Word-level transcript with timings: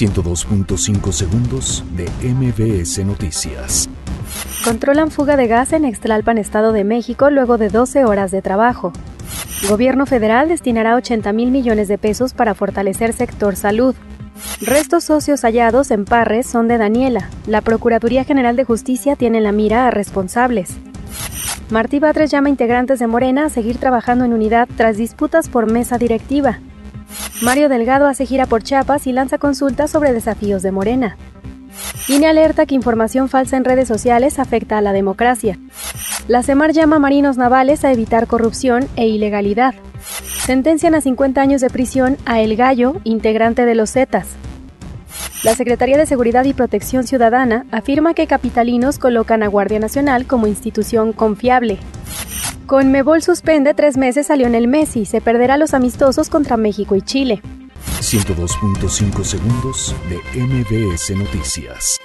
102.5 0.00 1.12
segundos 1.12 1.84
de 1.94 2.08
MBS 2.26 3.04
Noticias. 3.04 3.86
Controlan 4.64 5.10
fuga 5.10 5.36
de 5.36 5.46
gas 5.46 5.74
en 5.74 5.84
Extlalpan, 5.84 6.38
Estado 6.38 6.72
de 6.72 6.84
México, 6.84 7.28
luego 7.28 7.58
de 7.58 7.68
12 7.68 8.06
horas 8.06 8.30
de 8.30 8.40
trabajo. 8.40 8.94
Gobierno 9.68 10.06
federal 10.06 10.48
destinará 10.48 10.96
80 10.96 11.34
mil 11.34 11.50
millones 11.50 11.86
de 11.86 11.98
pesos 11.98 12.32
para 12.32 12.54
fortalecer 12.54 13.12
sector 13.12 13.56
salud. 13.56 13.94
Restos 14.62 15.04
socios 15.04 15.42
hallados 15.42 15.90
en 15.90 16.06
Parres 16.06 16.46
son 16.46 16.66
de 16.66 16.78
Daniela. 16.78 17.28
La 17.46 17.60
Procuraduría 17.60 18.24
General 18.24 18.56
de 18.56 18.64
Justicia 18.64 19.16
tiene 19.16 19.42
la 19.42 19.52
mira 19.52 19.86
a 19.86 19.90
responsables. 19.90 20.78
Martí 21.68 21.98
Batres 21.98 22.30
llama 22.30 22.48
a 22.48 22.50
integrantes 22.50 23.00
de 23.00 23.06
Morena 23.06 23.44
a 23.44 23.50
seguir 23.50 23.76
trabajando 23.76 24.24
en 24.24 24.32
unidad 24.32 24.66
tras 24.78 24.96
disputas 24.96 25.50
por 25.50 25.70
mesa 25.70 25.98
directiva. 25.98 26.58
Mario 27.40 27.70
Delgado 27.70 28.06
hace 28.06 28.26
gira 28.26 28.44
por 28.44 28.62
Chiapas 28.62 29.06
y 29.06 29.12
lanza 29.12 29.38
consultas 29.38 29.90
sobre 29.90 30.12
desafíos 30.12 30.62
de 30.62 30.72
Morena. 30.72 31.16
INE 32.06 32.26
alerta 32.26 32.66
que 32.66 32.74
información 32.74 33.30
falsa 33.30 33.56
en 33.56 33.64
redes 33.64 33.88
sociales 33.88 34.38
afecta 34.38 34.76
a 34.76 34.82
la 34.82 34.92
democracia. 34.92 35.58
La 36.28 36.42
CEMAR 36.42 36.72
llama 36.72 36.96
a 36.96 36.98
marinos 36.98 37.38
navales 37.38 37.84
a 37.84 37.92
evitar 37.92 38.26
corrupción 38.26 38.86
e 38.96 39.06
ilegalidad. 39.06 39.74
Sentencian 40.44 40.94
a 40.94 41.00
50 41.00 41.40
años 41.40 41.62
de 41.62 41.70
prisión 41.70 42.18
a 42.26 42.40
El 42.40 42.56
Gallo, 42.56 42.96
integrante 43.04 43.64
de 43.64 43.74
los 43.74 43.92
Zetas. 43.92 44.36
La 45.42 45.54
Secretaría 45.54 45.96
de 45.96 46.04
Seguridad 46.04 46.44
y 46.44 46.52
Protección 46.52 47.06
Ciudadana 47.06 47.64
afirma 47.70 48.12
que 48.12 48.26
capitalinos 48.26 48.98
colocan 48.98 49.42
a 49.42 49.48
Guardia 49.48 49.78
Nacional 49.78 50.26
como 50.26 50.46
institución 50.46 51.14
confiable. 51.14 51.78
Conmebol 52.70 53.20
suspende 53.20 53.74
tres 53.74 53.96
meses 53.96 54.30
a 54.30 54.36
Lionel 54.36 54.68
Messi, 54.68 55.04
se 55.04 55.20
perderá 55.20 55.56
los 55.56 55.74
amistosos 55.74 56.28
contra 56.30 56.56
México 56.56 56.94
y 56.94 57.02
Chile. 57.02 57.42
102.5 58.00 59.24
segundos 59.24 59.92
de 60.08 60.40
MBS 60.40 61.16
Noticias. 61.16 61.98